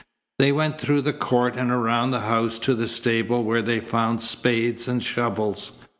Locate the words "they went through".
0.39-1.01